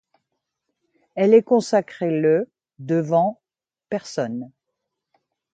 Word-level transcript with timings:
Elle 1.13 1.35
est 1.35 1.43
consacrée 1.43 2.09
le 2.19 2.49
devant 2.79 3.39
personnes. 3.89 4.49